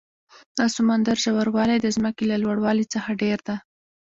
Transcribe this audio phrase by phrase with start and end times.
[0.57, 3.55] د سمندر ژور والی د ځمکې له لوړ والي څخه ډېر ده.